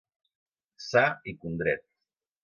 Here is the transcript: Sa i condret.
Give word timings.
Sa 0.85 1.03
i 1.31 1.33
condret. 1.43 1.83